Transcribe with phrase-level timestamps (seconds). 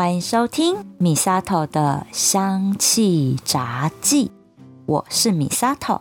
[0.00, 4.30] 欢迎收听米沙头的香气杂记，
[4.86, 6.00] 我是米沙头。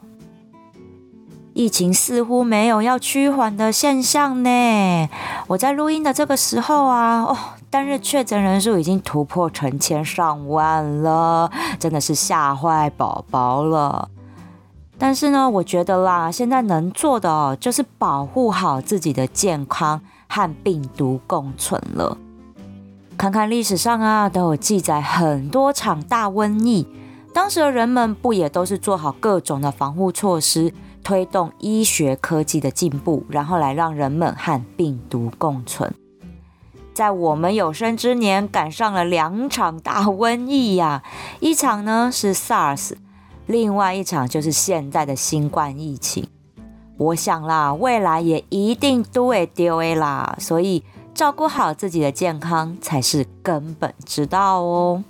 [1.54, 5.10] 疫情似乎没有要趋缓的现象呢。
[5.48, 7.38] 我在录音的这个时候啊，哦，
[7.70, 14.10] 单日确诊人数已经突破成千上万了，真的是吓坏宝宝了。
[14.98, 22.18] 但是呢，我觉得啦，现在能做的哦，就是保护好自己的健康和病毒共存了。
[23.20, 26.88] 看看历史上啊，都有记载很多场大瘟疫，
[27.34, 30.74] 当时的人们不也都是做好各种的防护措施，
[31.04, 35.94] 推动医学科技的进步，然后来让人们和病毒共存。
[36.94, 41.04] 在我们有生之年，赶上了两场大瘟疫呀，
[41.42, 42.94] 一场呢是 SARS，
[43.48, 46.26] 另外一场就是现在的新冠疫情。
[46.96, 50.82] 我想啦，未来也一定都会丢啦，所以。
[51.20, 55.04] 照顾好自己的健康才是根本之道哦。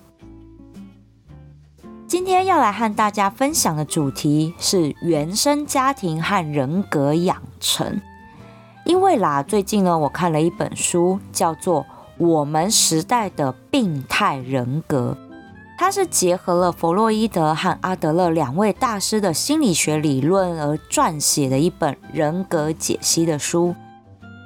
[2.08, 8.02] 今天要来和大家分享的主题是原生家庭和人格养成。
[8.86, 11.84] 因为啦，最近呢，我看了一本书，叫做
[12.18, 15.16] 《我们时代的病态人格》，
[15.78, 23.76] 它是结合了弗洛伊德和阿德勒两位大师的心理学理论而撰写的一本人格解析的书。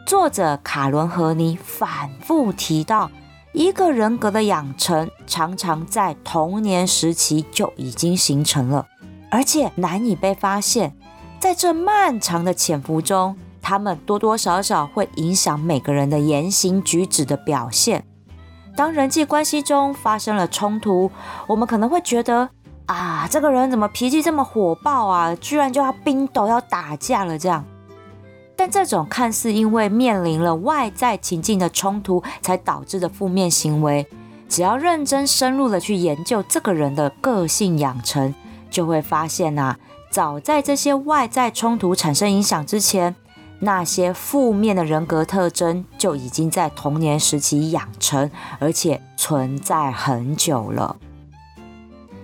[0.05, 3.09] 作者卡伦·和尼反复提到，
[3.53, 8.85] 一个人格的养成常常在童年时期就已经形成了，
[9.31, 10.93] 而且难以被发现。
[11.39, 18.05] 在这漫长的潜伏中，他们多多少少会影响每个人的言行举止的表现。
[18.75, 21.09] 当人际关系中发生了冲突，
[21.47, 22.49] 我们可能会觉得
[22.87, 25.33] 啊，这个人怎么脾气这么火爆啊？
[25.35, 27.63] 居然就要冰斗要打架了这样。
[28.55, 34.07] 但这种看似因为面临了外在情境的冲突才导致的负面行为，
[34.47, 38.33] 只要认真深入的去研究这个人的个性养成，
[38.69, 39.75] 就会发现呐，
[40.11, 43.15] 早在这些外在冲突产生影响之前，
[43.59, 50.95] 那些负面的人格特征就已经在童年时期养成，而且存在很久了。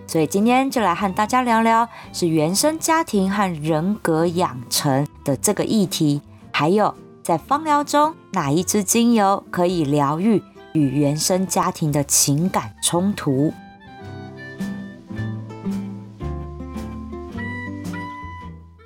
[0.06, 10.42] 所以今天就来和大家聊聊，是原生家庭和人格养成的这个议题，还有在芳疗中哪一支精油可以疗愈
[10.74, 13.54] 与原生家庭的情感冲突。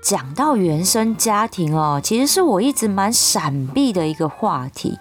[0.01, 4.99] 讲到原生家庭哦，其实是我一直蛮闪避的一个话题。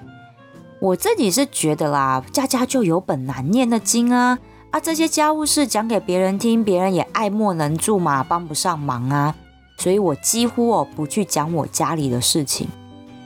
[0.80, 4.38] 我自己是觉得啦，家家就有本难念的经啊。
[4.70, 9.34] 啊，这些家务事讲给别人听，别人也爱莫能助嘛，帮不上忙啊。
[9.78, 12.68] 所以我几乎哦不去讲我家里的事情，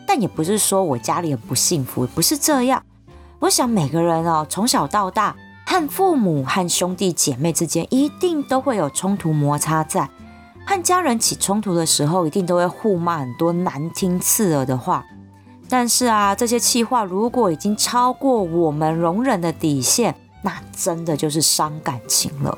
[0.06, 2.82] 但也不是说我家里很不幸福，不是这样。
[3.40, 5.36] 我想每个人哦从小到大，
[5.66, 10.08] 和父母和兄弟姐妹之间一定都会有冲突摩擦，在
[10.66, 15.04] 和家人起冲突的时候，一定都会互骂很多难听刺耳的话。
[15.68, 20.14] 但是啊，这些气话如果已经超过我们容忍的底线。
[20.42, 22.56] 那真的就是伤感情了。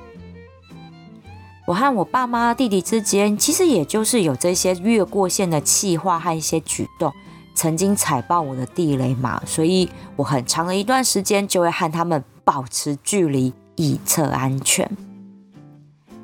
[1.69, 7.13] 我和我爸妈、弟弟之间，其实也就是有这些越过线的气话和一些举动，
[7.55, 9.43] 曾经踩爆我的地雷嘛。
[9.45, 9.87] 所以
[10.17, 14.91] 我很长的一段时间就会和他们保持距离，以测安全。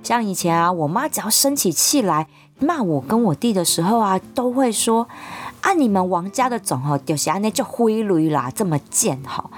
[0.02, 2.26] 像以前啊，我妈只要生起气来
[2.58, 5.06] 骂我跟我弟的时候啊，都会说。
[5.60, 5.74] 啊！
[5.74, 9.50] 你们王家的种哦，就是安那叫灰驴啦，这么贱哈，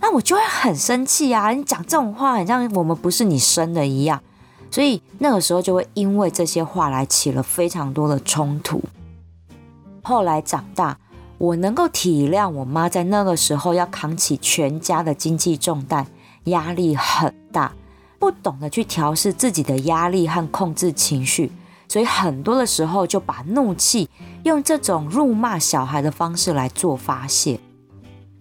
[0.00, 1.50] 那我就会很生气啊！
[1.52, 4.20] 你讲这种话，很像我们不是你生的一样，
[4.74, 8.82] 所以那个时候就会因为这些话来起了非常多的冲突。
[10.02, 10.98] 后来长大，
[11.38, 16.04] 我能够体谅我妈在那个时候要扛起全家的经济重担，
[16.46, 17.72] 压力很大，
[18.18, 21.52] 不懂得去调试自己的压力和控制情绪。
[21.88, 24.10] 所以很多的时候就把怒气
[24.42, 27.60] 用这种辱骂小孩的方式来做发泄。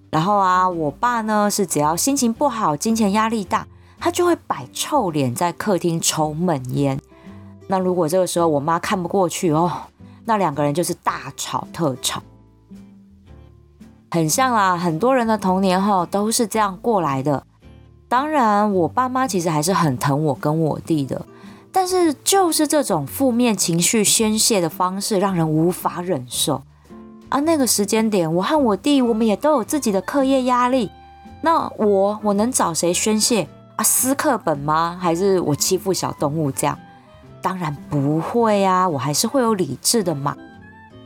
[0.09, 3.67] 然后啊，我爸呢是只要心情不好、金钱压力大，
[4.03, 6.99] 他就会摆臭脸在客厅抽闷烟。
[7.67, 9.71] 那如果这个时候我妈看不过去哦，
[10.25, 12.21] 那两个人就是大吵特吵，
[14.11, 14.75] 很像啊。
[14.75, 17.45] 很多人的童年哈都是这样过来的。
[18.09, 21.25] 当然，我爸妈其实还是很疼我跟我弟的。
[21.71, 26.61] 但是就是这种负面情绪宣泄的方式，让人无法忍受。
[27.29, 30.91] 啊，那个时间点，我和我弟，我们也都有自己的课业压力。
[31.39, 33.83] 那我我能找谁宣泄啊？
[33.83, 34.97] 撕课本吗？
[35.01, 36.77] 还是我欺负小动物这样？
[37.41, 40.35] 当然不会啊，我还是会有理智的嘛。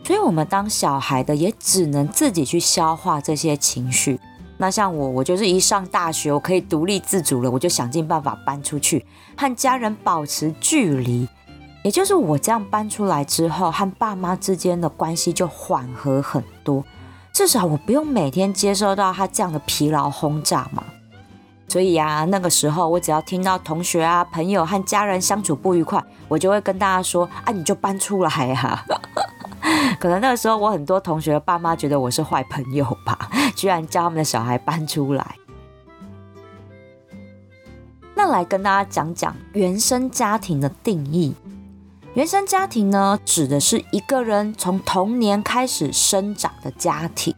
[0.03, 4.19] 所以，我们当小孩的也只能自己去消化这些情绪。
[4.57, 9.05] 那像我，我就是一上大学，我可以独立自主了，我就想尽办法搬出去，
[9.35, 11.27] 和家人保持距离。
[11.83, 16.83] 也就是我这样搬出来之后，和爸妈之间的关系就缓和很多，
[17.33, 20.83] 至少我不用每天接受到他这样的疲劳轰炸嘛。
[21.67, 28.85] 所以呀，那个时候我只要听到同学啊、朋友和家人相处不愉快，我就会跟大家说：“啊，你就搬出来呀。
[29.99, 35.35] ”可能那个时候我很多同学爸妈觉得我是坏朋友吧，居然叫他们的小孩搬出来。
[38.15, 41.35] 那来跟大家讲讲原生家庭的定义。
[42.13, 47.35] 原生家庭呢，指的是一个人从童年开始生长的家庭。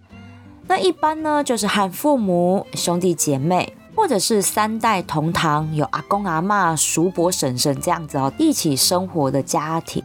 [0.68, 3.76] 那一般呢，就是和父母、兄弟姐妹。
[4.00, 10.02] 或者是三代同堂，有阿公阿妈、叔伯婶婶这样子哦，一起生活的家庭。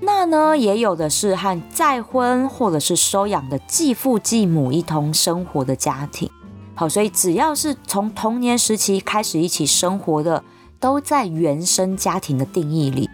[0.00, 6.28] 那呢，也有的是和再婚或者是收养的继父继母一同生活的家庭。
[6.74, 10.42] 好，所以只要是从童年时期开始一起生活的，
[10.80, 13.08] 都在原生家庭的定义里，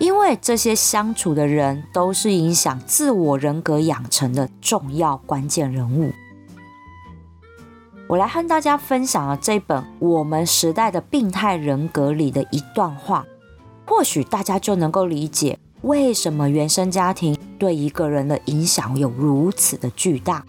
[0.00, 6.10] 因为这些相处的人都是影响自我人格养成的重要关键人物。
[8.10, 13.24] 我来和大家分享了这本《我们时代的病态人格》里的一段话，
[13.86, 20.44] 或许大家就能够理解为什么原生家庭对一个人的影响有如此的巨大。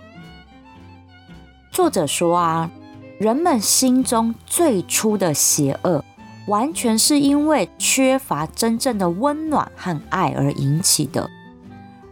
[1.70, 2.72] 作者说啊，
[3.20, 6.04] 人们心中最初的邪恶，
[6.48, 11.30] 完全是因为缺乏真正的温暖和爱而引起的。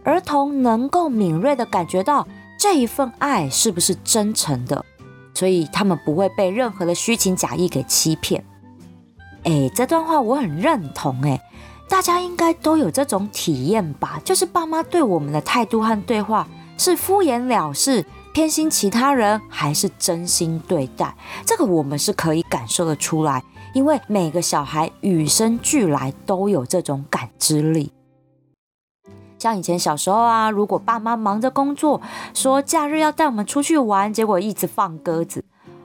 [0.04, 4.84] 儿童能够敏锐的感觉到这一份爱是不是真诚的。
[5.40, 8.44] 所以他们不会被任何的虚情假意给欺骗。
[9.44, 11.18] 哎，这段话我很认同。
[11.22, 11.40] 哎，
[11.88, 14.20] 大家应该都有这种体验吧？
[14.22, 16.46] 就是爸妈对我们的态度和对话
[16.76, 18.04] 是敷衍了事、
[18.34, 21.16] 偏心其他人，还是真心对待？
[21.46, 23.42] 这个我们是可以感受得出来，
[23.72, 27.90] 因为每个小孩与生俱来都有这种感知力。
[29.40, 31.98] 像以前小时候啊，如果爸妈忙着工作，
[32.34, 35.42] 说假日要带我们出去玩，结果一直放鸽子，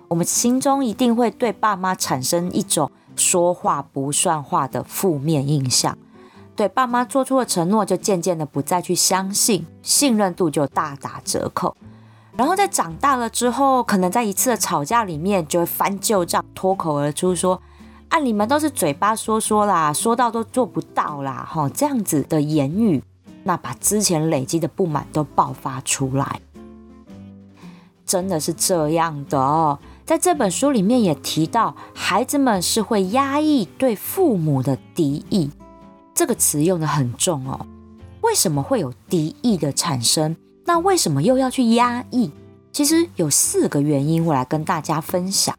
[0.10, 5.98] 我们心中一定会对爸妈产生一种说话不算话的负面印象，
[6.54, 11.78] 对爸妈做出的承诺就渐渐的不再去相信，信任度就大打折扣。
[12.36, 17.62] 然后在长大了之后，可能在一次的吵架里面，就会翻旧账，脱口而出说
[18.12, 23.02] ：“啊，你们都是嘴巴说说啦，说到都做不到啦。”哈，这样子的言语。
[23.48, 26.42] 那把之前累积的不满都爆发出来，
[28.04, 29.78] 真的是这样的哦。
[30.04, 35.52] 在这本书里面也提到，孩子们是会压抑对父母的敌意，
[36.16, 37.68] 这个词用的很重哦。
[38.22, 40.36] 为什么会有敌意的产生？
[40.66, 42.32] 那为什么又要去压抑？
[42.72, 45.56] 其实有四个原因，我来跟大家分享。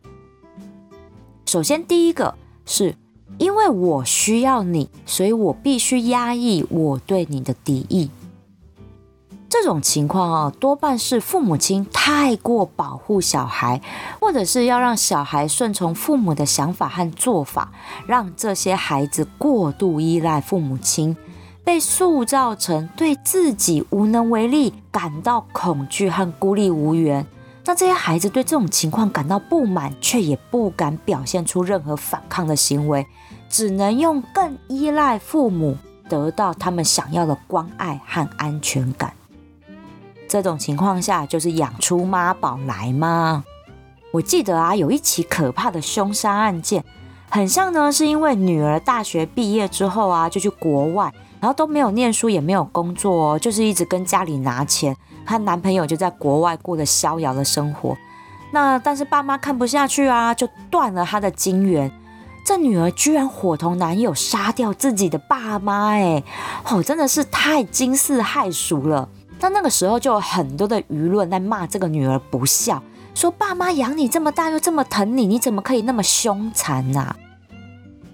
[1.46, 2.34] 首先，第一个
[2.64, 2.96] 是。
[3.38, 8.10] 因为我需要你，所以我必须压抑我对你的敌意。
[9.48, 13.80] 这种情况啊，多半是父母亲太过保护小孩，
[14.20, 17.72] 或者是要让小孩顺从父母的想法和做法，
[18.06, 21.16] 让这些孩子过度依赖父母亲，
[21.64, 27.26] 被塑造成对自己无能为力，感到恐惧和孤立无援。
[27.68, 33.04] 那这些孩子对这种情况感到不满，却也不敢表现出任何反抗的行为，
[33.48, 35.76] 只能用更依赖父母
[36.08, 39.12] 得到他们想要的关爱和安全感。
[40.28, 43.42] 这种情况下，就是养出妈宝来吗？
[44.12, 46.84] 我记得啊，有一起可怕的凶杀案件，
[47.28, 54.96] 很像呢，是因为女儿大学毕业之后啊，就去国外，然后都没有念书，也没有工作哦，就是一直跟家里拿钱。
[55.26, 57.96] 她男朋友就在国外过着逍遥的生活，
[58.52, 61.90] 那但是爸妈看不下去啊，就断了他的金源。
[62.44, 66.22] 这女儿居然伙同男友杀掉自己的爸妈，哎，
[66.70, 69.08] 哦，真的是太惊世骇俗了。
[69.40, 72.80] 但那个时候就有很多的舆论在骂这个女儿不孝，
[73.14, 77.14] 说爸妈养你这么大又这么疼你，你怎么可以那么凶残呐？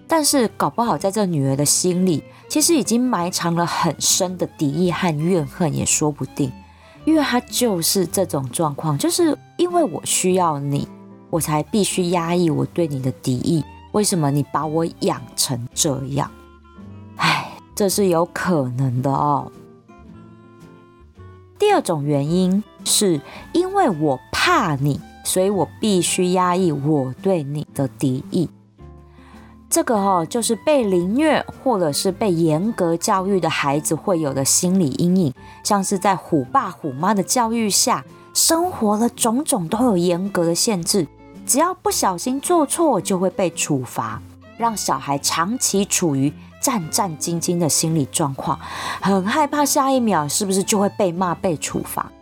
[0.08, 6.50] 但是搞不好在这女儿的心里，其实已经埋藏了很深的敌意和怨恨，也说不定。
[7.04, 10.86] 因为他就是这种状况，就是因为我需要你，
[11.30, 13.64] 我才必须压抑我对你的敌意。
[13.92, 16.30] 为什么你把我养成这样？
[17.16, 19.50] 唉，这是有可能的哦。
[21.58, 23.20] 第二种原因是
[23.52, 28.48] 因为我怕你，所以我必须压抑我对你的敌意。
[29.72, 35.32] 这个哈，就是被凌虐或者是被严格教育的孩子会有的心理阴影，
[35.64, 41.08] 像是在虎爸虎妈的教育下，生活的种种都有严格的限制，
[41.46, 44.20] 只要不小心做错就会被处罚，
[44.58, 48.58] 让小孩长期处于战战兢兢的心理状况，
[49.00, 52.12] 很害怕下一秒是不是就会被骂被处罚。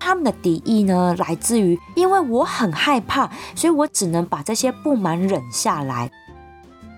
[0.00, 6.10] 他们的敌意呢，来自于因为我很害怕，所以我只能把这些不满忍下来。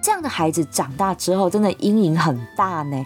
[0.07, 3.05] 这样的孩子长大之后，真的阴影很大呢。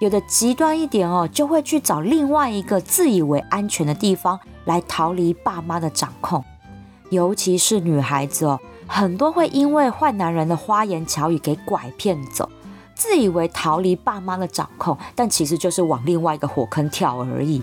[0.00, 6.44] 有的极端一点哦，就会去找另外一个自以为安全的地方来逃离爸妈的掌控。
[7.10, 12.50] 尤其是女孩子哦，很多会因为坏男人的花言巧语给拐骗走，
[12.96, 17.62] 自以为逃离爸妈的掌控，但其实就是往另外一个火坑跳而已。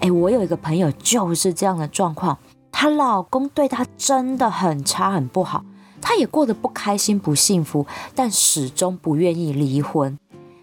[0.00, 2.38] 哎，我有一个朋友就是这样的状况，
[2.72, 5.62] 她老公对她真的很差很不好，
[6.06, 10.18] 她也过得不开心不幸福，但始终不愿意离婚，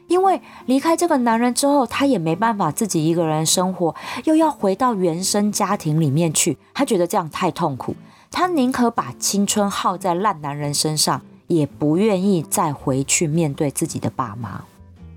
[0.07, 3.95] 因为离开这个男人之后，她也没办法自己一个人生活，
[4.25, 7.95] 又要回到原生家庭里面去，她觉得这样太痛苦，
[8.29, 14.65] 她宁可把青春耗在烂男人身上，也不愿意再回去面对自己的爸妈。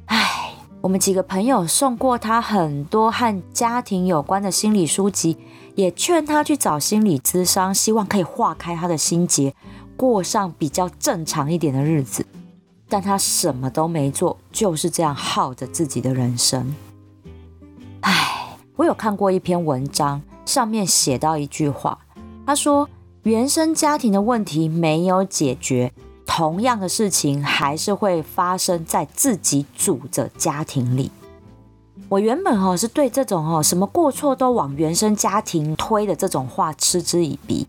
[0.06, 5.38] 唉我们几个朋友送过他很多和家庭有关的心理书籍，
[5.76, 9.54] 也劝他去找心理咨商，希望可以化开他的心结，
[9.96, 12.24] 过上比较正常一点的日子。
[12.88, 16.74] 但他什么都没做，就是这样耗着自己的人生。
[18.00, 21.98] 唉，我有看过一篇文章，上面写到一句话，
[22.46, 22.88] 他说
[23.24, 25.92] ：“原生家庭的问题没有解决。”
[26.26, 31.10] 同样的事情还是会发生在自己组的家庭里。
[32.08, 37.66] 我原本哈是对这种哦什么过错都往原生家庭推的这种话嗤之以鼻，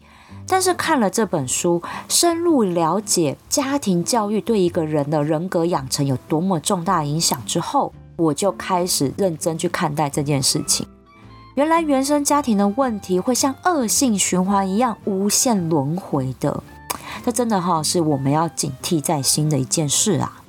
[0.47, 10.87] 但是看了这本书，深入了解家庭教育对一个人的人格养成有多么重大影响之后，我就开始认真去看待这件事情。
[11.55, 16.63] 原来原生家庭的问题会像恶性循环一样无限轮回的。
[17.23, 20.43] 这真的哈是我们要警惕在心的一件事啊。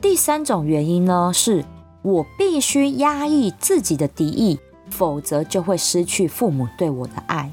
[0.00, 1.64] 第三种原因呢，是
[2.02, 4.58] 我必须压抑自己的敌意，
[4.92, 7.50] 否则就会失去父母对我的爱。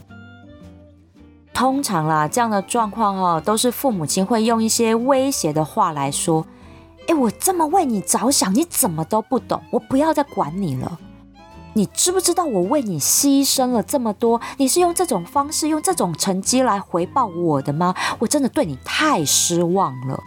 [1.53, 6.45] 通常啦，这样的状况哈，都是父母亲会用一些威胁的话来说
[7.07, 9.61] ：“哎，我这么为你着想，你怎么都不懂？
[9.71, 10.99] 我不要再管你了。”
[11.73, 14.41] 你知不知道我为你牺牲了这么多？
[14.57, 17.93] 你是用这种方式、用这种成绩来回报我的吗？
[18.17, 20.19] 我真的对你太失望了。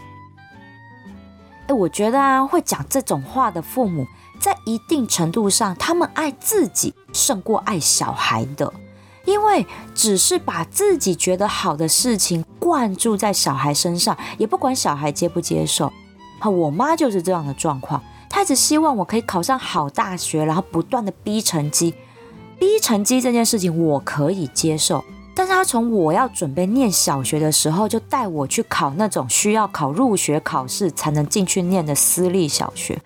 [1.66, 4.06] 哎，我觉得啊，会讲这种话的父母，
[4.38, 8.72] 在一定程度上，他们爱自己胜过爱小孩的，
[9.24, 9.64] 因为
[9.94, 15.92] 只是把自己觉得好的事情灌注在小孩身上，也不管小孩接不接受。
[16.44, 18.02] 我妈就是这样的状况。
[18.28, 21.94] 她只希望我可以考上好大学，然后不断的逼成绩，
[22.58, 25.04] 逼成绩这件事情我可以接受。
[25.34, 33.00] 但是她从我要准备念小学的时候，就带我去考那种需要考入学考试才能进去念的私立小学。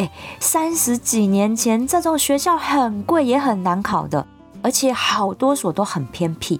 [0.00, 4.26] 哎，三十几年前这种学校很贵也很难考的，
[4.62, 6.58] 而且好多所都很偏僻。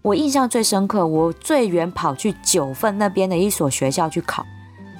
[0.00, 4.46] 我印象最深刻，我最远跑去九份那边的一所学校去考，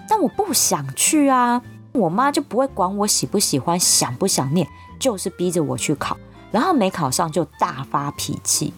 [0.08, 1.62] 但我不想去啊。
[1.92, 4.66] 我妈就不会管我喜不喜欢、想不想念，
[4.99, 6.16] 就是逼着我去考，
[6.50, 8.75] 然后没考上就大发脾气。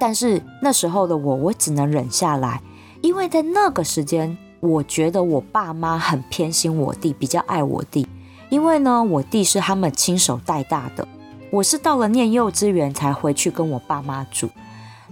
[0.00, 2.62] 但是那时候的我，我只能忍下来，
[3.02, 8.08] 因为在那个时间，我觉得我爸妈很偏心我弟，比较爱我弟。
[8.48, 11.06] 因为呢，我弟是他们亲手带大的，
[11.50, 14.48] 我是到了念幼稚园才回去跟我爸妈住。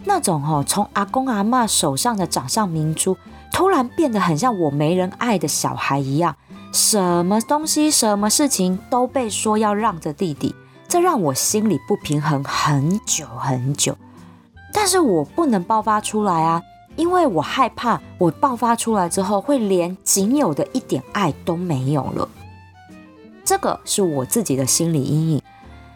[0.05, 3.17] 那种哦，从阿公阿妈手上的掌上明珠，
[3.53, 6.35] 突然变得很像我没人爱的小孩一样。
[6.73, 10.55] 什么东西、什么事情都被说要让着弟弟，
[10.89, 13.95] 这让我心里不平衡很久很久。
[14.73, 16.63] 但是我不能爆发出来啊，
[16.97, 22.29] 因为我害怕我爆发出来之后，会连仅有的一点爱都没有了。
[23.45, 25.43] 这个是我自己的心理阴影。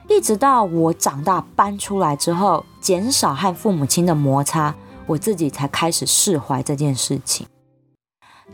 [0.08, 4.74] 一直到我长大搬出来之后，减少和父母亲的摩擦，
[5.06, 7.46] 我自己才开始释怀这件事情。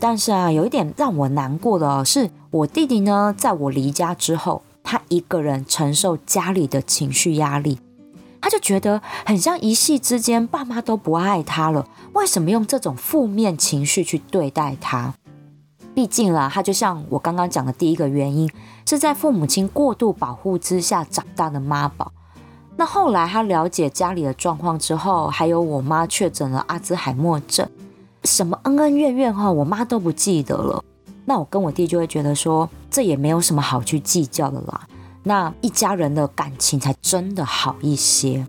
[0.00, 7.78] 但是啊，有一点让我难过的是，我弟弟呢，在我离家之后，他一个人承受家里的情绪压力，
[8.42, 11.86] 他就觉得很像一夕之间，爸妈都不爱他了。
[12.12, 15.14] 为什么用这种负面情绪去对待他？
[15.94, 18.50] 毕竟啦，他就像我刚刚讲的第一个原因，
[18.84, 22.12] 是在父母亲过度保护之下长大的妈宝。
[22.76, 27.68] 那后来他了解家里的状况之后，还有我妈确诊了阿兹海默症。
[28.24, 30.82] 什么恩恩怨怨哈，我妈都不记得了。
[31.26, 34.80] 那我跟我弟就会觉得说，这也没有什么好去计较的啦。
[35.22, 38.46] 那一家人的感情才真的好一些。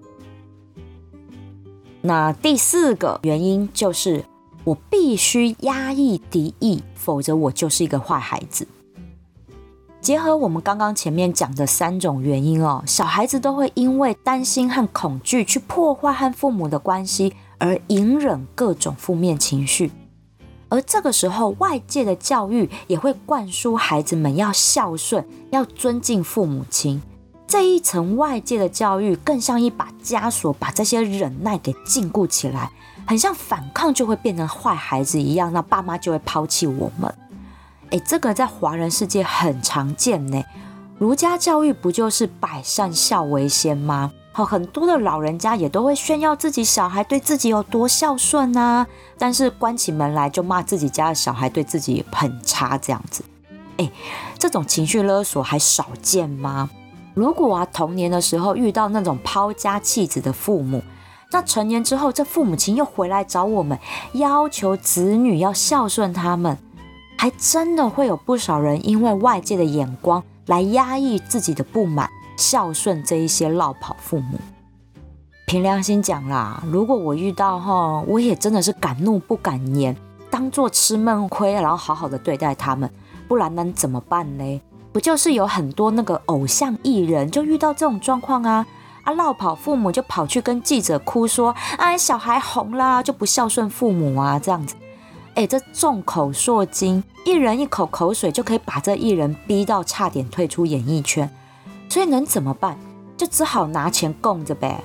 [2.01, 4.25] 那第四个原因就是
[4.63, 8.67] 我必须压抑敌意，否则我就是一个坏孩子。
[10.01, 19.89] 结合我们刚刚前面讲的三种原因哦，小孩子都会因为担心和恐惧去破坏和父母的关系，而隐忍各种负面情绪。
[20.73, 26.99] 而这个时候，外界的教育也会灌输孩子们要孝顺、要尊敬父母亲。
[27.45, 32.71] 这一层外界的教育，更像一把枷锁，把这些忍耐给禁锢起来，
[33.05, 37.13] 很像反抗就会变成坏孩子一样，那爸妈就会抛弃我们。
[37.91, 40.43] 哎，这个在华人世界很常见呢。
[40.97, 44.11] 儒家教育不就是百善孝为先吗？
[44.35, 53.23] 好，很多的老人家也都会炫耀自己小孩对自己有多孝顺啊，但是关起门来就骂自己家的小孩对自己很差这样子。
[53.77, 53.91] 哎，
[54.39, 56.67] 这种情绪勒索还少见吗？
[57.13, 60.81] 如果啊童年的时候遇到那种抛家弃子的父母，
[61.31, 63.77] 那成年之后这父母亲又回来找我们，
[64.13, 66.57] 要求子女要孝顺他们。
[67.19, 74.37] 还真的会有不少人因为外界的眼光来压抑自己的不满，孝顺这一些落跑父母。
[75.45, 79.95] 凭良心讲啦，如果我遇到哈，我也真的是敢怒不敢言，
[80.31, 82.89] 当做吃闷亏，然后好好的对待他们。
[83.27, 84.61] 不然能怎么办呢？
[84.91, 88.65] 不就是有很多那个偶像艺人就遇到这种状况啊？
[89.03, 94.75] 啊，落跑父母就跑去跟记者哭说，哎，小孩红啦，就不孝顺父母啊，这样子。
[95.35, 101.29] 哎，这众口铄金，一人一口口水就可以把这艺人逼到差点退出演艺圈，
[101.93, 102.75] 所以能怎么办？
[103.15, 104.83] 就只好拿钱供着呗。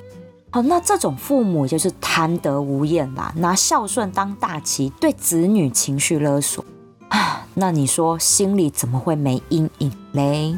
[0.51, 6.63] 好，那这种父母就是贪得无厌啦，拿孝顺当大旗，对子女情绪勒索
[7.07, 7.47] 啊。
[7.55, 10.55] 那你说心里怎么会没阴影嘞？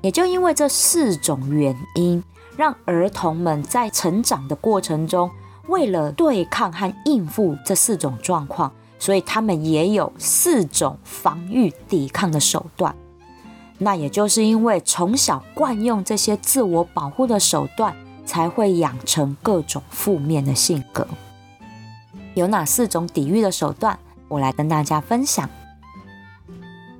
[0.00, 2.24] 也就因为这四种原因。
[2.56, 5.30] 让儿童们在成长的过程中，
[5.68, 12.94] 为了对抗和应付这四种状况，所以他们也有四种防御抵抗的手段。
[13.78, 21.06] 那也就是因为从小惯用这些自我保护的手段，才会养成各种负面的性格。
[22.34, 23.98] 有哪四种抵御的手段？
[24.28, 25.48] 我来跟大家分享。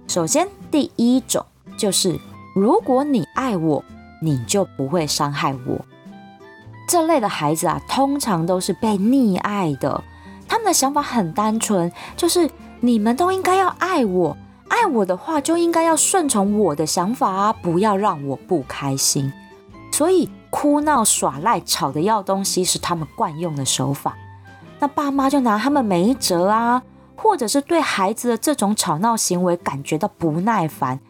[0.09, 1.45] 首先，第一种
[1.77, 2.19] 就是，
[2.55, 3.85] 如果你爱我。
[4.19, 5.85] 你就不会伤害我。
[6.89, 10.03] 这类的孩子啊，通常都是被溺爱的。
[10.49, 12.49] 他们的想法很单纯，就是
[12.81, 14.37] 你们都应该要爱我，
[14.69, 19.33] 爱我的话就应该要顺从我的想法啊，不要让我不开心。
[19.93, 24.17] 所以哭闹、耍赖、吵的要东西是他们惯用的手法。
[24.79, 26.83] 那爸妈就拿他们没辙啊，
[27.17, 31.01] 或者是对孩子的这种吵闹行为感觉到不耐烦。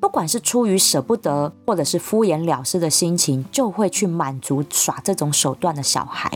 [0.00, 6.30] 不管是出于舍不得，或者是敷衍了事的心情，就会去满足耍这种手段的小孩。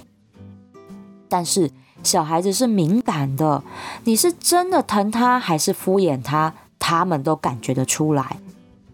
[1.29, 1.71] 但是
[2.03, 3.63] 小孩子是敏感的，
[4.05, 8.39] 你是真的疼他还是敷衍他，他们都感觉得出来。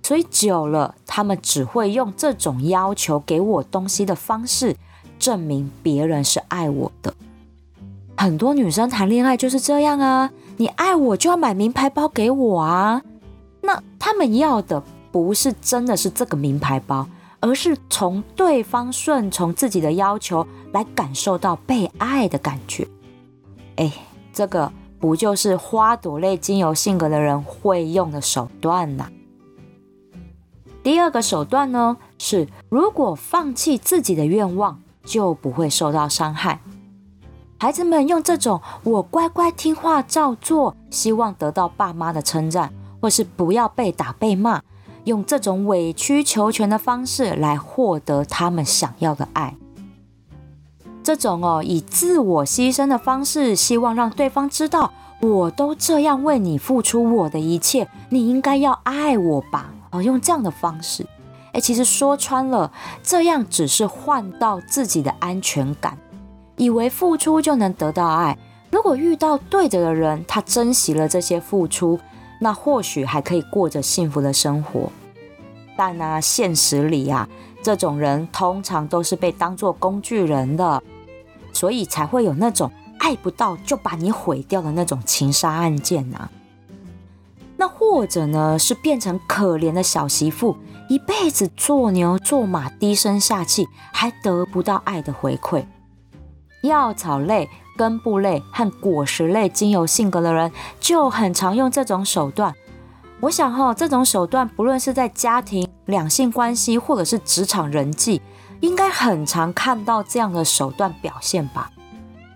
[0.03, 4.77] 所以久了，他们只会用这种要求给我东西的方式，
[5.19, 7.15] 证明别人是爱我的。
[8.17, 13.03] 很多女生谈恋爱就是这样啊，你爱我就要买名牌包给我啊。
[13.61, 17.07] 那他们要的不是真的是这个名牌包，
[17.41, 22.89] 而是从对方顺从自己的要求来感受到被爱的感觉。
[23.79, 23.93] 哎，
[24.33, 29.07] 这个不就是花朵类精油性格的人会用的手段呐？
[30.83, 36.61] 第二个手段呢，是如果放弃自己的愿望，就不会受到伤害。
[37.59, 42.73] 孩子们用这种“我乖乖听话照做”，希望得到爸妈的称赞。
[43.01, 44.61] 或是不要被打被骂，
[45.05, 49.55] 用这种委曲求全的方式来获得他们想要的爱。
[51.09, 54.93] 这种哦，以自我牺牲的方式，希望让对方知道，
[55.23, 59.73] 我都这样为你付出我的一切，你应该要爱我吧？
[59.91, 61.07] 哦，用这样的方式，
[61.53, 62.71] 哎，其实说穿了，
[63.03, 65.97] 这样只是换到自己的安全感，
[66.59, 68.37] 以为付出就能得到爱。
[68.71, 71.99] 如果遇到对的人，他珍惜了这些付出。
[72.39, 74.93] 那或许还可以过着幸福的生活，
[75.75, 77.27] 但呢，现实里呀，
[77.63, 80.83] 这种人通常都是被当作工具人的，
[81.59, 86.31] 所以才会有那种爱不到就把你毁掉的那种情杀案件呐。
[87.57, 90.57] 那或者呢，是变成可怜的小媳妇，
[90.89, 95.65] 一辈子做牛做马，低声下气，还得不到爱的回馈。
[96.63, 102.55] 药草类根部类和果实类精油性格的人，就很常用这种手段。
[103.19, 108.23] 我想哈，这种手段不论是在家庭、两性关系，或者是职场人际，
[108.61, 111.71] 应该很常看到这样的手段表现吧。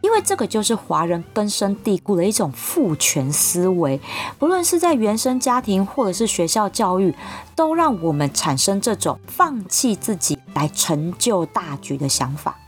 [0.00, 4.00] 因为这个就是华人根深蒂固的一种父权思维，
[4.36, 7.14] 不论是在原生家庭或者是学校教育，
[7.54, 12.58] 都让我们产生这种放弃自己来成就大局的想法。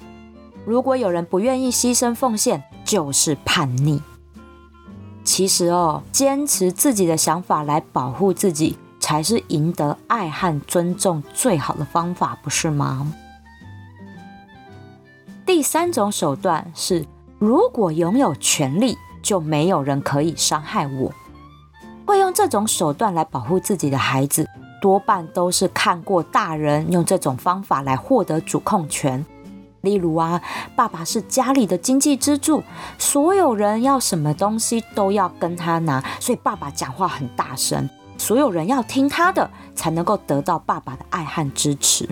[0.64, 4.00] 如果有人不愿意牺牲奉献，就是叛逆。
[5.24, 13.12] 其实哦，坚持自己的想法来保护自己，才是赢得爱和尊重最好的方法，不是吗？
[15.46, 17.04] 第三种手段是。
[17.40, 21.12] 如果拥有权力，就没有人可以伤害我。
[22.06, 24.48] 会用这种手段来保护自己的孩子，
[24.80, 29.22] 多半都是看过大人用这种方法来获得主控权。
[29.82, 30.40] 例如啊，
[30.74, 32.62] 爸爸是家里的经济支柱，
[32.96, 42.08] 所有人要什么东西都要跟他拿，所以爸爸讲话很大声，所有人要听他的，才能够得到爸爸的爱和支持。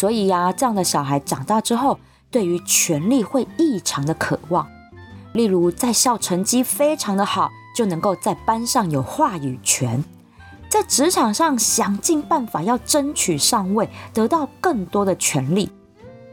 [0.00, 1.98] 所以呀，这样的小孩长大之后。
[2.32, 4.64] 对于权力会异常的渴望，
[5.32, 10.00] 例如在校成绩非常的好，就能够在班上有话语权；
[10.68, 15.68] 在职场上想尽办法要争取上位，得到更多的权利，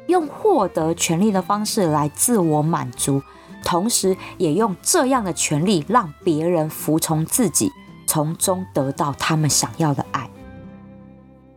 [0.05, 3.23] 用获得权力的方式来自我满足，
[3.63, 7.71] 同时也用这样的权利让别人服从自己，
[8.05, 10.29] 从中得到他们想要的爱。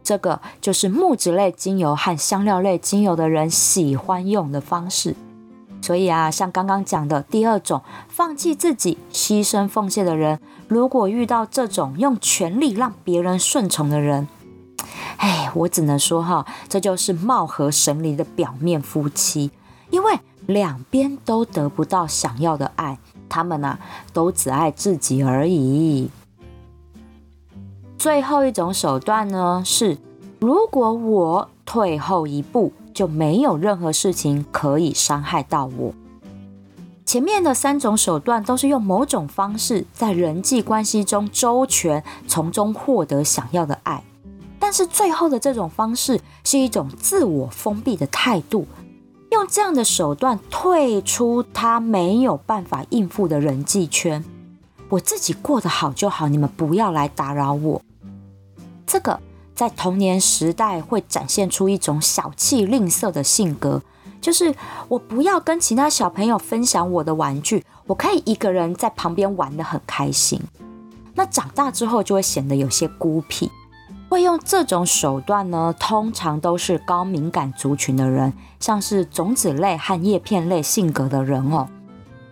[0.03, 5.15] 这个就是木质类精油和香料类精油的人喜欢用的方式，
[5.83, 14.27] 所以啊，像刚刚讲的第二种放弃自己、牺牲奉献的人，如果遇到这种用权力让别人顺从的人，
[15.19, 19.51] 哎，我只能说哈，这就是貌合神离的表面夫妻，
[19.91, 23.79] 因为两边都得不到想要的爱，他们呢
[24.13, 26.11] 都只爱自己而已。
[28.01, 29.99] 最后一种手段呢是，
[30.39, 35.93] 如果我退后一步，就没有任何事情可以伤害到我。
[37.05, 44.03] 前面的三种手段都是用某种方式在人际关系中周全，从中获得想要的爱。
[44.59, 48.67] 但是最后的这种方式是一种自我封闭的态度，
[49.31, 54.25] 用这样的手段退出他没有办法应付的人际圈。
[54.89, 57.83] 我自己过得好就好，你们不要来打扰我。
[58.91, 59.21] 这个
[59.55, 63.81] 在童年时代会展现出一种小气吝啬的性格，
[64.21, 64.53] 就是
[64.89, 70.41] 我不要跟其他小朋友分享我的玩具，我可以一个人在旁边玩得很开心。
[71.15, 73.49] 那长大之后就会显得有些孤僻，
[74.09, 81.69] 会用这种手段呢，通常都是高敏感族群的人，像是种子类和叶片类性格的人哦。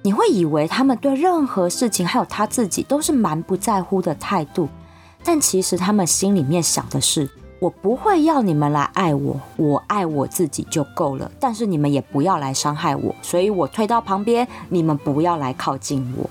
[0.02, 4.68] 你会以为他们对任何事情还有他自己都是蛮不在乎的态度。
[5.30, 7.28] 但其实他们心里面想的是，
[7.60, 11.30] 我不会要你们来爱我，我爱我自己就够了。
[11.38, 16.30] 但是你们也不要来伤害我，所以我退到旁边，你们不要来靠近我。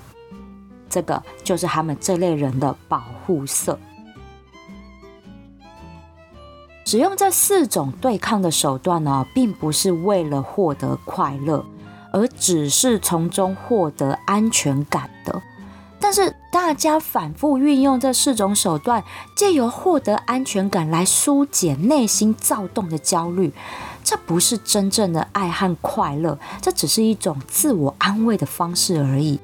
[0.90, 3.78] 这个就是他们这类人的保护色。
[6.84, 11.64] 使用这四种对抗的手段呢，并不是为了获得快乐，
[12.12, 15.40] 而只是从中获得安全感的。
[16.00, 19.04] 但是大家反复运用这四种手段，
[19.36, 23.54] 借由获得安全感来疏解内心躁动的焦虑，
[24.04, 29.40] 这不是真正的爱和快乐，这只是一种自我安慰的方式而已。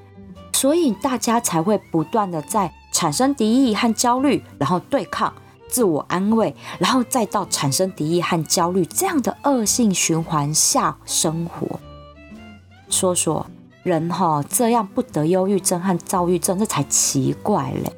[0.53, 5.33] 所以大家才会不断的在产生敌意和焦虑，然后对抗、
[5.67, 11.79] 自我安慰，然后再到产生敌意和焦虑这样的恶性循环下生活。
[12.89, 13.45] 说说。
[13.83, 17.91] 人哈这样不得忧郁症和躁郁症，这才奇怪嘞！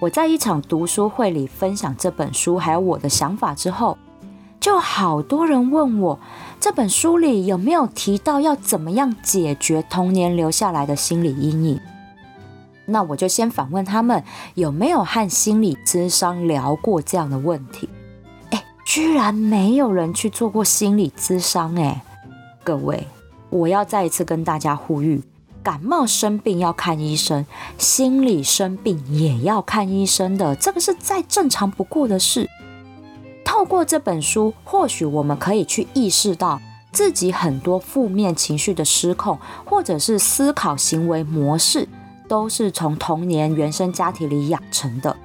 [0.00, 3.98] 我在一场读书会里分享这本书还有我的想法之后，
[4.58, 6.18] 就好多人问我
[6.58, 11.80] 这本书里有没有提到要怎么样解决童年留下来的心理阴影。
[12.86, 17.86] 那我就先反问他们有没有和心理咨商聊过这样的问题。
[18.50, 22.02] 哎，居然没有人去做过心理咨商哎，
[22.64, 23.06] 各位。
[23.50, 25.22] 我要再一次跟大家呼吁：
[25.62, 27.44] 感冒生病要看医生，
[27.76, 32.48] 心理生病也要看医生的，这个是再正常不过的事。
[33.44, 36.60] 透过这本书，或许我们可以去意识到
[36.92, 41.88] 自己很多负面情绪的失控，或者是思考行为模式，
[42.28, 45.16] 都是从童年原生家庭里养成的。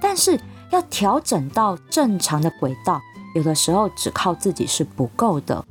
[0.00, 3.00] 但是要调整到正常的轨道，
[3.34, 5.64] 有的时候只靠自己是不够的。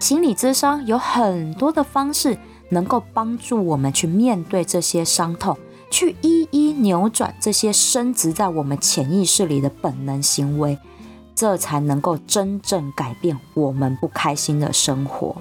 [0.00, 2.38] 心理咨商有很多的方式，
[2.70, 5.58] 能够帮助我们去面对这些伤痛，
[5.90, 10.78] 去一一扭转这些深植在我们潜意识里的本能行为，
[11.34, 15.36] 这才能够真正改变我们不开心的生活。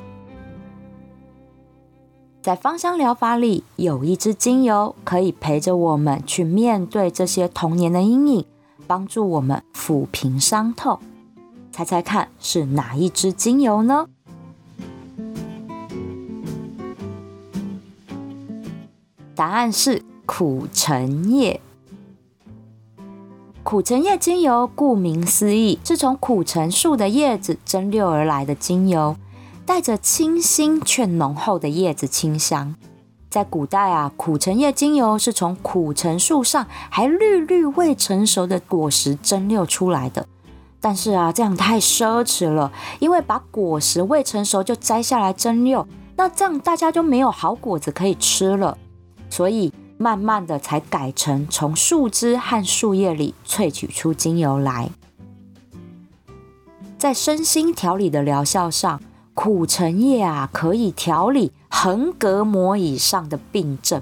[2.42, 8.46] 在芳香疗法里，有一支精油可以陪着我们去面对这些童年的阴影，
[8.88, 11.00] 帮助我们抚平伤痛。
[11.72, 14.08] 猜猜看是哪一支精油呢？
[19.38, 21.62] 答案是苦橙叶。
[23.62, 29.16] 苦橙叶精油顾名思义，是从苦橙树的叶子蒸馏而来的精油，
[29.64, 32.74] 带着清新却浓厚的叶子清香。
[33.30, 40.26] 在古代啊，苦橙叶精油是从苦橙树上还绿绿未成熟的果实蒸馏出来的。
[40.82, 48.76] 但是啊，这样太奢侈了，因为把果实未成熟就摘下来蒸馏，那这样大家就没有好果子可以吃了。
[49.30, 54.90] 所以，慢慢的才改成从树枝和树叶里萃取出精油来。
[56.98, 59.02] 在身心调理的疗效上，
[59.34, 64.02] 苦橙叶啊可以调理横膈膜以上的病症。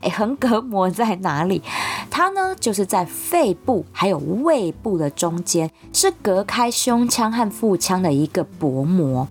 [0.00, 1.62] 哎，横膈膜在哪里？
[2.10, 9.28] 它呢就是在肺部还有胃部的中间，是隔开胸腔和腹腔的一个薄膜。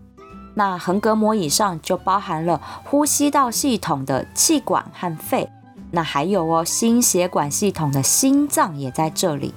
[0.53, 5.49] 那横膈膜以上就包含了呼吸道系统的气管和肺，
[5.91, 9.53] 那还有哦心血管系统的心脏也在这里。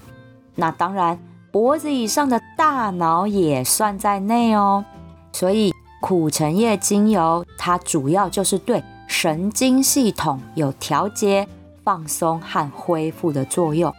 [0.55, 1.19] 那当然
[1.51, 4.85] 脖子以上的大脑也算在内哦。
[5.33, 11.49] 所以苦橙叶精油它主要就是对神经系统有调节、
[11.83, 13.93] 放松和恢复的作用。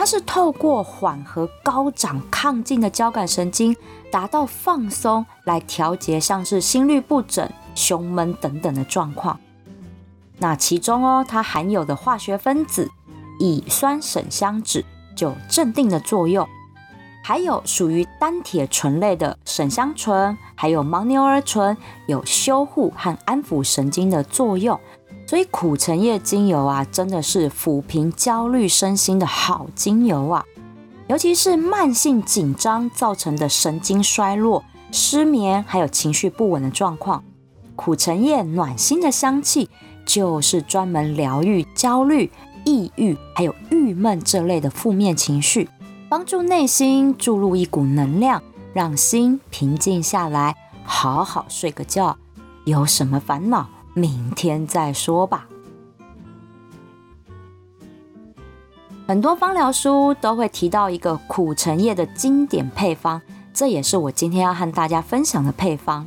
[0.00, 3.76] 它是透过缓和高涨亢进的交感神经，
[4.10, 9.38] 达到放松，来调节像是心律不整、胸闷等等的状况。
[10.38, 12.90] 那其中哦，它含有的化学分子
[13.40, 14.82] 乙酸沈香酯
[15.14, 16.48] 就镇定的作用，
[17.22, 24.80] 还有属于单铁醇类的沈香醇，还有牦牛儿醇有修护和安抚神经的作用。
[25.30, 30.44] 所以苦橙叶精油啊，真的是抚平焦虑身心的好精油啊！
[31.06, 37.22] 尤其是慢性紧张造成的神经衰弱、失眠，还有情绪不稳的状况，
[37.76, 39.70] 苦橙叶暖心的香气
[40.04, 42.28] 就是专门疗愈焦虑、
[42.64, 45.68] 抑郁，还有郁闷这类的负面情绪，
[46.08, 52.18] 帮助内心注入一股能量，让心平静下来，好好睡个觉。
[52.64, 53.68] 有什么烦恼？
[53.94, 55.46] 明天再说吧。
[59.06, 63.20] 很多芳疗书都会提到一个苦橙叶的经典配方，
[63.52, 66.06] 这也是我今天要和大家分享的配方。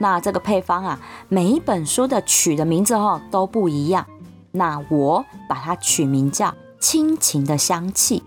[0.00, 4.04] 那这个配方啊，每一本书的取的名字哦都不一样。
[4.50, 8.24] 那我把它取名叫“亲情的香气”。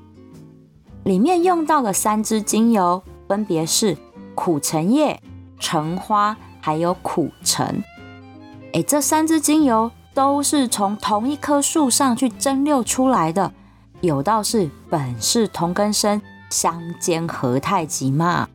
[1.03, 3.97] 里面用到的三支精油分别是
[4.33, 5.21] 苦橙叶、
[5.59, 7.83] 橙花，还有苦橙。
[8.75, 13.53] 哎，这三支精油都是从同一棵树上去蒸馏出来的，
[14.01, 18.49] 有道是本是同根生，相煎何太急嘛。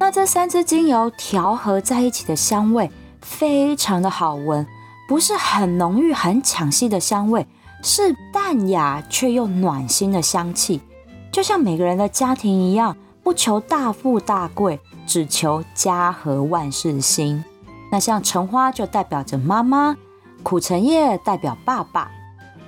[0.00, 4.66] 那这三支精油调和在一起的香味非常的好闻，
[5.06, 7.46] 不是很浓郁、很抢戏的香味，
[7.82, 10.80] 是淡雅却又暖心的香气，
[11.30, 17.44] 就像每个人的家庭一样，不求大富大贵，只求家和万事兴。
[17.92, 19.94] 那像橙花就代表着妈妈，
[20.42, 22.10] 苦橙叶代表爸爸，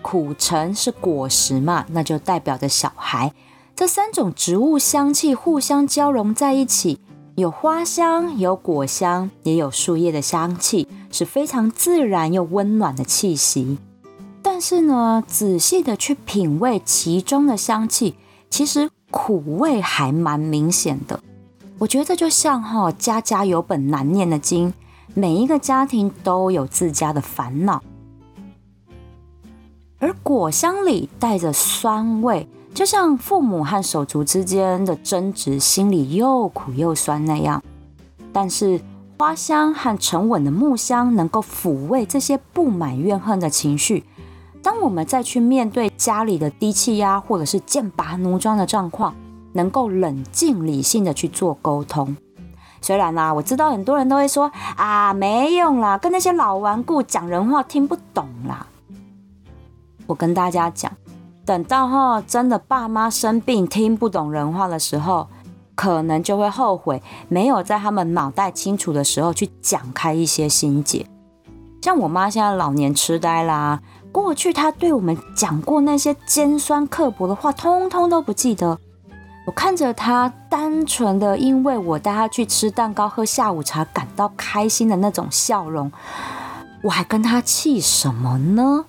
[0.03, 3.33] 苦橙是果实嘛，那就代表着小孩。
[3.75, 7.01] 这三种植物香气互相交融在一起，
[7.37, 13.79] 有花香，有果香，也有树叶的香气，是非常自然又温暖的气息。
[14.43, 18.15] 但是呢，仔细的去品味其中的香气，
[18.51, 21.19] 其实苦味还蛮明显的。
[21.79, 24.75] 我觉得就像哈，家家有本难念的经。
[25.17, 27.81] 每一个家庭都有自家的烦恼，
[30.01, 37.63] 而果香里带着酸味，就像父母和手足之间的争执，心里又苦又酸那样。
[38.33, 38.81] 但是
[39.17, 44.03] 花香和沉稳的木香能够抚慰这些不满怨恨的情绪。
[44.61, 49.15] 当我们再去面对家里的低气压或者是剑拔弩张的状况，
[49.53, 52.17] 能够冷静理性的去做沟通。
[52.85, 58.67] 虽然啦，我知道很多人都会说啊，没用啦，跟那些老顽固讲人话听不懂啦。
[60.07, 60.93] 我跟大家讲，
[61.47, 65.29] 等到哈真的爸妈生病听不懂人话的时候，
[65.75, 71.07] 可能就会后悔没有在他们脑袋清楚的时候去讲开一些心结。
[71.81, 73.81] 像我妈现在老年痴呆啦，
[74.13, 78.79] 过去她对我们讲过那些尖酸刻薄的话，通通都不记得。
[79.47, 85.93] 我看着他单纯的因为我带他去吃蛋糕、喝下午茶感到开心的那种笑容，
[86.83, 88.85] 我还跟他气什么呢？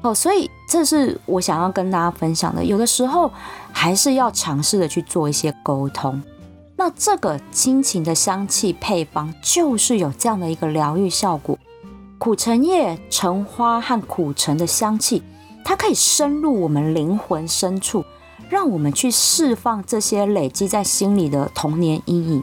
[0.00, 2.64] 哦，所以这是我想要跟大家分享的。
[2.64, 3.30] 有的时候
[3.72, 6.22] 还是要尝试的去做一些沟通。
[6.76, 11.58] 那这个亲情的香气配方就是有这样的一个疗愈效果。
[12.18, 15.22] 苦橙叶、橙花和苦橙的香气，
[15.64, 18.04] 它可以深入我们灵魂深处，
[18.48, 22.42] 让我们去释放这些累积在心里的童年阴影。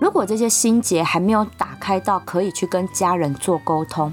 [0.00, 4.12] 如果这些心结还没有打开到可以去跟家人做沟通。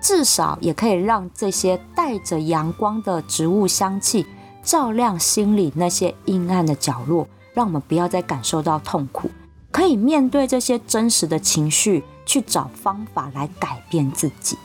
[0.00, 4.24] 至少也可以让这些带着阳光的植物香气
[4.62, 9.28] 照亮心里那些阴暗的角落，让我们不要再感受到痛苦，
[9.72, 14.56] 可以面对这些真实的情绪，去找方法来改变自己。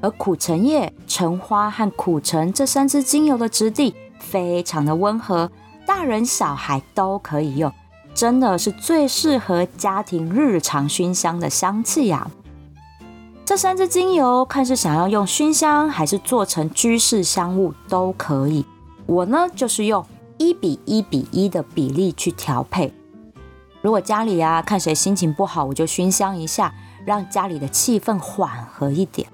[0.00, 5.50] 而苦橙叶、橙花和苦橙这三支精油的质地非常的温和，
[5.86, 7.72] 大人小孩都可以用，
[8.14, 12.30] 真的是最适合家庭日常熏香的香气呀。
[13.44, 18.64] 这三支精油，看是想要用熏香，还是做成居室香物都可以。
[19.06, 20.04] 我呢，就是用
[20.36, 22.92] 一比一比一的比例去调配。
[23.80, 29.28] 如果家里啊，看谁心情不好，我就熏香一下，让家里的气氛缓和一点。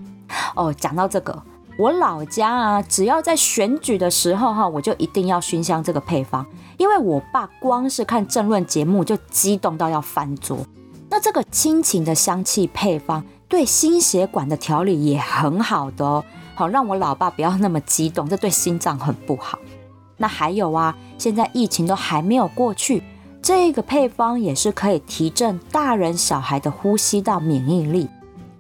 [0.54, 1.42] 哦，讲到这个，
[1.78, 10.58] 我老家啊，只要在选举的时候哈，我就一定要熏香这个配方，因为我爸光是看政论节目就激动到要翻桌。
[11.10, 13.24] 那这个亲情的香气配方。
[13.48, 19.58] 对心血管的调理也很好的哦，好让我老爸不要那么激动，这对心脏很不好。
[20.16, 23.02] 那还有啊，现在疫情都还没有过去，
[23.42, 28.08] 这个配方也是可以提振大人小孩的呼吸道免疫力，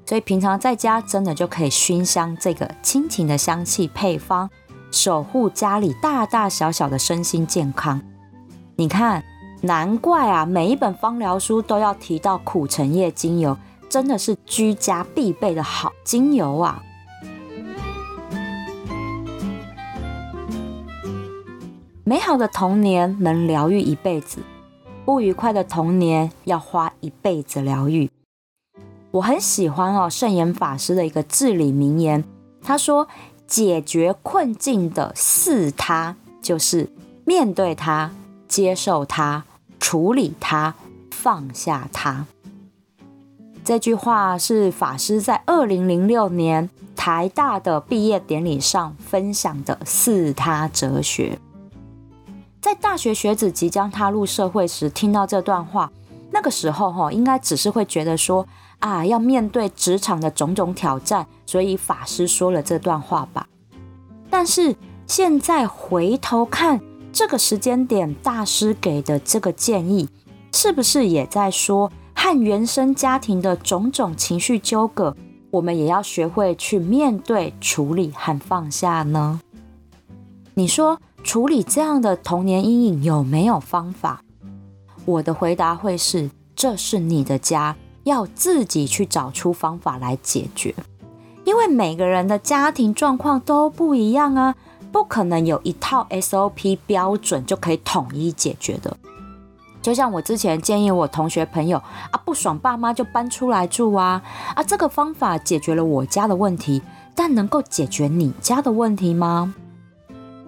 [0.04, 4.48] 所以平常在家真的就可以熏香这个亲情的香气配方，
[4.90, 8.00] 守护家里大大小小的身心健康。
[8.76, 9.24] 你看，
[9.62, 13.56] 难怪啊，每一本方疗书都要提到苦橙叶精油。
[13.88, 16.82] 真的是居家必备的好精油啊！
[22.02, 24.38] 美好的童年能疗愈一辈子，
[25.04, 28.10] 不愉快的童年要花一辈子疗愈。
[29.12, 32.24] 我很喜欢哦，圣严法师的一个至理名言，
[32.62, 33.06] 他说
[33.46, 36.90] ：“解决困境的四他，就是
[37.26, 38.10] 面对它、
[38.48, 39.44] 接受它、
[39.78, 40.74] 处理它、
[41.10, 42.24] 放下它。”
[43.62, 51.38] 这句话是法师在二零零六年台大的毕业典礼上分享的四他哲学。
[52.62, 55.92] 在大学学子即将踏入社会时，听到这段话，
[56.30, 58.46] 那个时候哈，应该只是会觉得说
[58.82, 63.48] 啊，要面对职场的种种挑战，所以法师说了这段话吧。
[64.28, 64.74] 但是
[65.06, 66.80] 现在回头看
[67.12, 70.08] 这个时间点，大师给的这个建议，
[70.52, 71.90] 是不是也在说？
[72.14, 75.16] 和原生家庭的种种情绪纠葛，
[75.50, 79.40] 我们也要学会去面对、处理和放下呢。
[80.54, 84.22] 你说处理这样的童年阴影有没有方法？
[85.04, 90.74] 我的回答会是：这是你的家，要自己去找出方法来解决。
[91.44, 94.54] 因为每个人的家庭状况都不一样啊，
[94.92, 98.96] 不可能有一套 SOP 标准就可以统一解决的。
[99.82, 104.22] 就像我之前建议我同学朋友啊，不爽爸妈就搬出来住啊
[104.54, 106.80] 啊，这个方法解决了我家的问题，
[107.16, 109.52] 但能够解决你家的问题吗？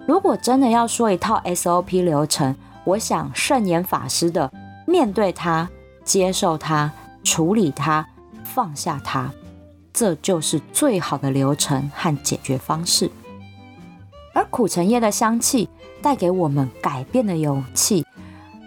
[0.07, 4.49] 如果真的要说一套 SOP 流程，我想圣严法师的
[4.87, 5.67] 面对它、
[6.05, 6.89] 接受它、
[7.25, 8.07] 处理它、
[8.45, 9.29] 放下它，
[9.91, 13.11] 这就是最好的流程和解决方式。
[14.33, 15.67] 而苦橙叶的香气
[16.01, 18.05] 带给我们改变的勇气。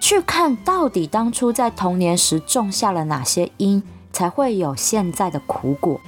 [0.00, 3.82] 去看到底当初在童年时种下了哪些因，
[4.12, 6.00] 才会有现在的苦果，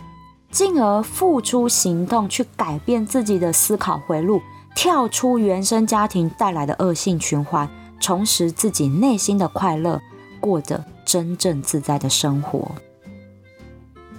[0.51, 4.41] 进而付出行动去改变自己的思考回路，
[4.77, 10.01] 跳出原生家庭带来的恶性循环，重拾自己内心的快乐，
[10.39, 12.71] 过得真正自在的生活。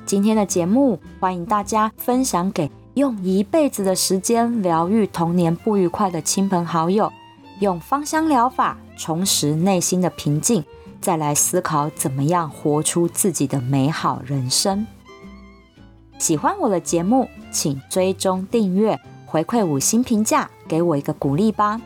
[0.06, 7.10] 今天的节目，欢迎大家分享给用一辈子的时间疗愈童年不愉快的亲朋好友。
[7.62, 10.66] 用芳香疗法重拾内心的平静，
[11.00, 14.86] 再来思考怎么样活出自己的美好人生。
[16.18, 21.80] 喜欢我的节目，请追踪订阅，回馈五星评价，给我一个鼓励吧。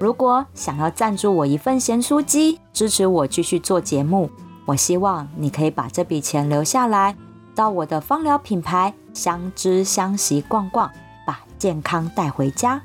[0.00, 4.30] 如果想要赞助我一份咸酥鸡，支持我继续做节目，
[4.64, 7.16] 我希望你可以把这笔钱留下来，
[7.54, 10.88] 到我的芳疗品牌相知相惜逛逛，
[11.26, 12.80] 把健康带回家。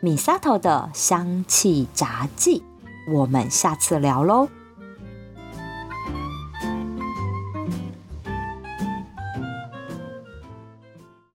[0.00, 2.62] 米萨头的香气杂技，
[3.12, 4.48] 我们下次聊喽。